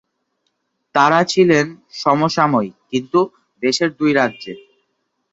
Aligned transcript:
তারা 0.95 1.19
ছিলেন 1.23 1.65
সমসাময়িক, 2.01 2.75
কিন্তু 2.91 3.19
দেশের 3.63 3.89
দুই 3.99 4.11
রাজ্যে। 4.13 4.53